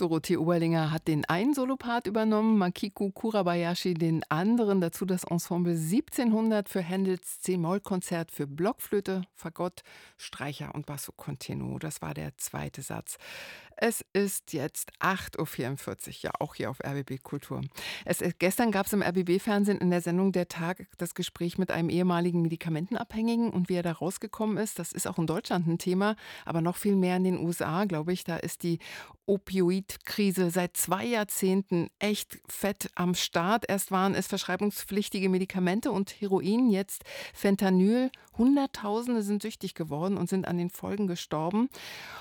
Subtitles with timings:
[0.00, 4.80] Dorothee Oberlinger hat den einen Solopart übernommen, Makiko Kurabayashi den anderen.
[4.80, 9.82] Dazu das Ensemble 1700 für Händels C-Moll-Konzert für Blockflöte, Fagott,
[10.16, 11.78] Streicher und Basso Continuo.
[11.78, 13.18] Das war der zweite Satz.
[13.82, 17.62] Es ist jetzt 8.44 Uhr, ja auch hier auf RBB Kultur.
[18.04, 21.88] Es, gestern gab es im RBB-Fernsehen in der Sendung Der Tag das Gespräch mit einem
[21.88, 24.78] ehemaligen Medikamentenabhängigen und wie er da rausgekommen ist.
[24.78, 28.12] Das ist auch in Deutschland ein Thema, aber noch viel mehr in den USA, glaube
[28.12, 28.22] ich.
[28.22, 28.80] Da ist die
[29.24, 33.64] Opioidkrise seit zwei Jahrzehnten echt fett am Start.
[33.66, 38.10] Erst waren es verschreibungspflichtige Medikamente und Heroin, jetzt Fentanyl.
[38.36, 41.68] Hunderttausende sind süchtig geworden und sind an den Folgen gestorben.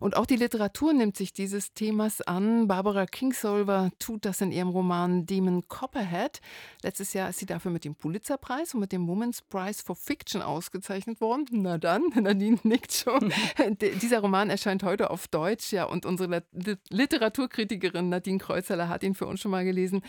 [0.00, 2.66] Und auch die Literatur nimmt sich dieses Themas an.
[2.66, 6.40] Barbara Kingsolver tut das in ihrem Roman Demon Copperhead.
[6.82, 10.42] Letztes Jahr ist sie dafür mit dem Pulitzerpreis und mit dem Women's Prize for Fiction
[10.42, 11.46] ausgezeichnet worden.
[11.52, 13.32] Na dann, Nadine nickt schon.
[14.02, 16.42] Dieser Roman erscheint heute auf Deutsch, ja, und unsere
[16.90, 20.02] Literaturkritikerin Nadine Kreuzeler hat ihn für uns schon mal gelesen.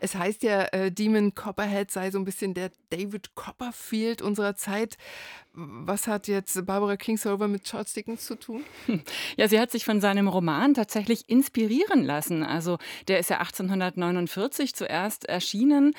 [0.00, 4.98] Es heißt ja, äh, Demon Copperhead sei so ein bisschen der David Copperfield unserer Zeit.
[5.58, 8.62] Was hat jetzt Barbara Kingsolver mit Charles Dickens zu tun?
[9.38, 12.42] Ja, sie hat sich von seinem Roman tatsächlich inspirieren lassen.
[12.42, 15.94] Also der ist ja 1849 zuerst erschienen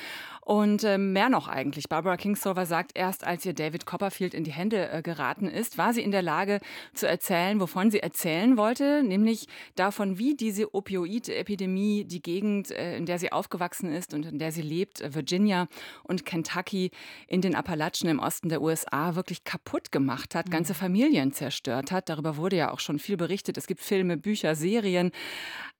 [0.47, 1.89] und äh, mehr noch eigentlich.
[1.89, 5.91] Barbara Kingsolver sagt, erst als ihr David Copperfield in die Hände äh, geraten ist, war
[5.91, 6.61] sie in der Lage
[6.93, 13.05] zu erzählen, wovon sie erzählen wollte, nämlich davon, wie diese Opioid-Epidemie die Gegend, äh, in
[13.05, 15.67] der sie aufgewachsen ist und in der sie lebt, Virginia
[16.03, 16.91] und Kentucky
[17.27, 20.77] in den Appalachen im Osten der USA, wirklich kaputt gemacht hat, ganze mhm.
[20.77, 22.07] Familien zerstört hat.
[22.07, 23.57] Darüber wurde ja auch schon viel berichtet.
[23.57, 25.11] Es gibt Filme, Bücher, Serien.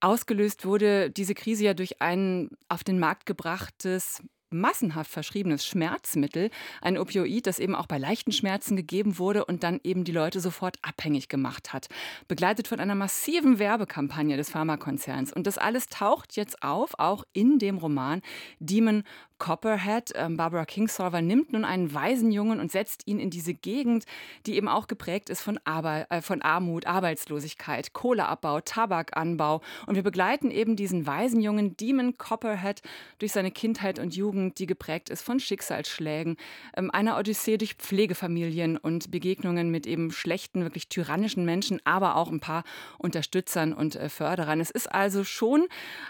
[0.01, 6.49] Ausgelöst wurde diese Krise ja durch ein auf den Markt gebrachtes massenhaft verschriebenes Schmerzmittel,
[6.81, 10.39] ein Opioid, das eben auch bei leichten Schmerzen gegeben wurde und dann eben die Leute
[10.39, 11.87] sofort abhängig gemacht hat.
[12.27, 15.33] Begleitet von einer massiven Werbekampagne des Pharmakonzerns.
[15.33, 18.21] Und das alles taucht jetzt auf, auch in dem Roman
[18.59, 19.03] Demon
[19.37, 20.11] Copperhead.
[20.15, 24.05] Ähm, Barbara Kingsolver nimmt nun einen Waisenjungen und setzt ihn in diese Gegend,
[24.45, 29.61] die eben auch geprägt ist von, Arbe äh, von Armut, Arbeitslosigkeit, Kohleabbau, Tabakanbau.
[29.85, 32.81] Und wir begleiten eben diesen Waisenjungen Demon Copperhead
[33.19, 36.37] durch seine Kindheit und Jugend, die geprägt ist von Schicksalsschlägen,
[36.75, 42.31] ähm, einer Odyssee durch Pflegefamilien und Begegnungen mit eben schlechten, wirklich tyrannischen Menschen, aber auch
[42.31, 42.63] ein paar
[42.97, 44.59] Unterstützern und äh, Förderern.
[44.59, 45.67] Es ist also schon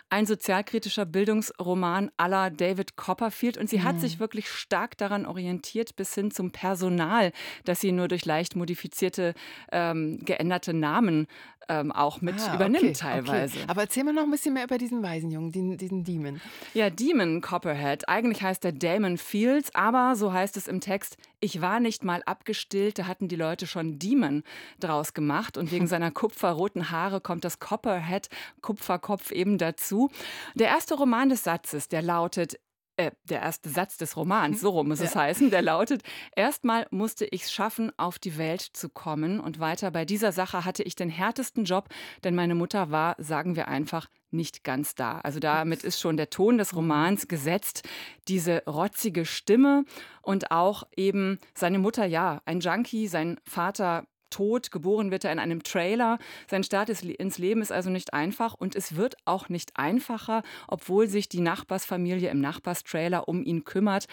[0.09, 3.83] ein sozialkritischer Bildungsroman aller David Copperhead Copperfield und sie mhm.
[3.83, 7.31] hat sich wirklich stark daran orientiert, bis hin zum Personal,
[7.65, 9.33] dass sie nur durch leicht modifizierte,
[9.71, 11.27] ähm, geänderte Namen
[11.69, 13.57] ähm, auch mit ah, übernimmt okay, teilweise.
[13.57, 13.65] Okay.
[13.67, 16.39] Aber erzähl mal noch ein bisschen mehr über diesen Waisenjungen, diesen, diesen Demon.
[16.73, 18.07] Ja, Demon Copperhead.
[18.07, 22.23] Eigentlich heißt er Damon Fields, aber so heißt es im Text, ich war nicht mal
[22.25, 24.43] abgestillt, da hatten die Leute schon Demon
[24.79, 28.29] draus gemacht und wegen seiner kupferroten Haare kommt das Copperhead,
[28.61, 30.09] Kupferkopf eben dazu.
[30.55, 32.59] Der erste Roman des Satzes, der lautet,
[32.97, 35.05] äh, der erste Satz des Romans, so rum muss ja.
[35.05, 36.03] es heißen, der lautet,
[36.35, 40.65] erstmal musste ich es schaffen, auf die Welt zu kommen und weiter bei dieser Sache
[40.65, 41.89] hatte ich den härtesten Job,
[42.23, 45.19] denn meine Mutter war, sagen wir einfach, nicht ganz da.
[45.21, 47.87] Also damit ist schon der Ton des Romans gesetzt,
[48.27, 49.85] diese rotzige Stimme
[50.21, 54.71] und auch eben seine Mutter, ja, ein Junkie, sein Vater tot.
[54.71, 56.19] Geboren wird er in einem Trailer.
[56.49, 61.07] Sein Start ins Leben ist also nicht einfach und es wird auch nicht einfacher, obwohl
[61.07, 64.07] sich die Nachbarsfamilie im Nachbarstrailer um ihn kümmert.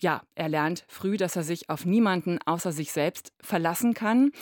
[0.00, 4.32] Ja, er lernt früh, dass er sich auf niemanden außer sich selbst verlassen kann.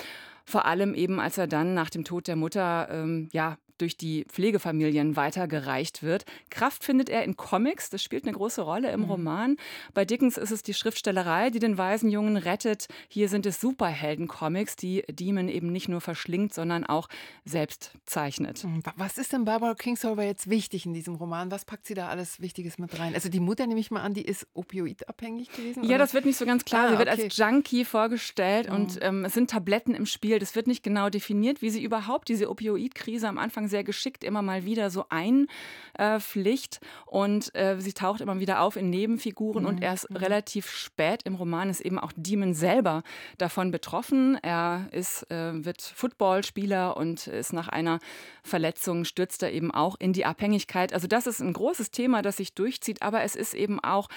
[0.44, 4.24] Vor allem eben, als er dann nach dem Tod der Mutter ähm, ja durch die
[4.28, 6.24] Pflegefamilien weitergereicht wird.
[6.50, 9.10] Kraft findet er in Comics, das spielt eine große Rolle im mhm.
[9.10, 9.56] Roman.
[9.94, 12.88] Bei Dickens ist es die Schriftstellerei, die den Waisenjungen rettet.
[13.08, 17.08] Hier sind es Superhelden-Comics, die Demon eben nicht nur verschlingt, sondern auch
[17.44, 18.64] selbst zeichnet.
[18.64, 18.82] Mhm.
[18.96, 21.50] Was ist denn Barbara Kingsolver jetzt wichtig in diesem Roman?
[21.50, 23.14] Was packt sie da alles Wichtiges mit rein?
[23.14, 25.84] Also die Mutter nehme ich mal an, die ist opioidabhängig gewesen?
[25.84, 25.98] Ja, oder?
[25.98, 26.86] das wird nicht so ganz klar.
[26.86, 27.22] Ah, sie wird okay.
[27.24, 28.74] als Junkie vorgestellt mhm.
[28.74, 30.38] und ähm, es sind Tabletten im Spiel.
[30.38, 34.42] Das wird nicht genau definiert, wie sie überhaupt diese Opioidkrise am Anfang sehr geschickt immer
[34.42, 39.68] mal wieder so einpflicht und äh, sie taucht immer wieder auf in Nebenfiguren mhm.
[39.68, 40.16] und erst mhm.
[40.16, 43.02] relativ spät im Roman ist eben auch Demon selber
[43.38, 44.38] davon betroffen.
[44.42, 47.98] Er ist, äh, wird Footballspieler und ist nach einer
[48.42, 50.92] Verletzung stürzt er eben auch in die Abhängigkeit.
[50.92, 54.08] Also das ist ein großes Thema, das sich durchzieht, aber es ist eben auch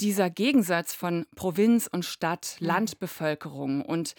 [0.00, 2.66] dieser Gegensatz von Provinz und Stadt, mhm.
[2.66, 4.14] Landbevölkerung und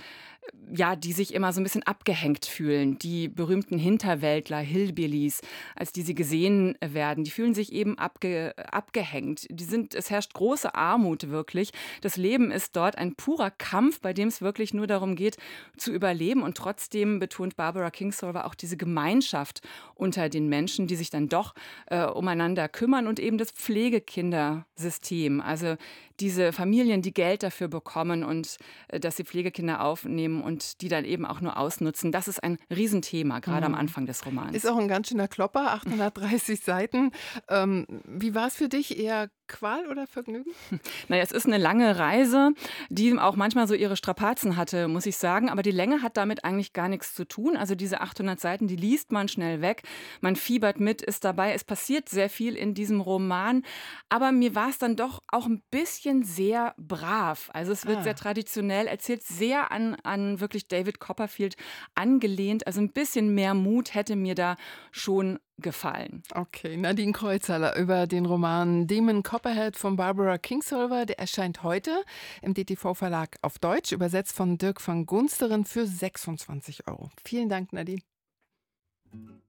[0.73, 2.97] ja, die sich immer so ein bisschen abgehängt fühlen.
[2.99, 5.41] Die berühmten Hinterwäldler, Hillbillies,
[5.75, 9.47] als die sie gesehen werden, die fühlen sich eben abge abgehängt.
[9.49, 11.71] Die sind es herrscht große Armut wirklich.
[12.01, 15.37] Das Leben ist dort ein purer Kampf, bei dem es wirklich nur darum geht,
[15.77, 16.41] zu überleben.
[16.41, 19.61] Und trotzdem betont Barbara Kingsolver auch diese Gemeinschaft
[19.95, 21.53] unter den Menschen, die sich dann doch
[21.87, 25.41] äh, umeinander kümmern und eben das Pflegekindersystem.
[25.41, 25.75] Also
[26.19, 28.57] diese Familien, die Geld dafür bekommen und
[28.87, 32.57] äh, dass sie Pflegekinder aufnehmen und die dann eben auch nur ausnutzen, das ist ein
[32.69, 33.73] Riesenthema, gerade mhm.
[33.73, 34.55] am Anfang des Romans.
[34.55, 37.11] Ist auch ein ganz schöner Klopper, 830 Seiten.
[37.49, 38.97] Ähm, wie war es für dich?
[38.97, 40.51] Eher Qual oder Vergnügen?
[41.09, 42.51] Naja, es ist eine lange Reise,
[42.89, 45.49] die auch manchmal so ihre Strapazen hatte, muss ich sagen.
[45.49, 47.57] Aber die Länge hat damit eigentlich gar nichts zu tun.
[47.57, 49.83] Also diese 800 Seiten, die liest man schnell weg.
[50.21, 51.53] Man fiebert mit, ist dabei.
[51.53, 53.63] Es passiert sehr viel in diesem Roman.
[54.07, 57.49] Aber mir war es dann doch auch ein bisschen sehr brav.
[57.53, 58.03] Also es wird ah.
[58.03, 61.57] sehr traditionell erzählt, sehr an, an wirklich David Copperfield
[61.93, 62.67] angelehnt.
[62.67, 64.55] Also ein bisschen mehr Mut hätte mir da
[64.91, 66.23] schon gefallen.
[66.33, 71.05] Okay, Nadine Kreuzhaller über den Roman Demon Copperhead von Barbara Kingsolver.
[71.05, 72.03] Der erscheint heute
[72.41, 77.09] im DTV-Verlag auf Deutsch, übersetzt von Dirk van Gunsteren für 26 Euro.
[77.23, 78.01] Vielen Dank, Nadine.